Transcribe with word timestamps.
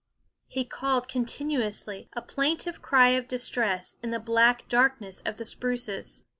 He 0.47 0.65
called 0.65 1.07
continuously, 1.07 2.09
a 2.13 2.23
plaintive 2.23 2.81
cry 2.81 3.09
of 3.09 3.27
distress, 3.27 3.97
in 4.01 4.09
the 4.09 4.17
black 4.19 4.67
darkness 4.67 5.21
of 5.27 5.37
the 5.37 5.45
spruces. 5.45 6.23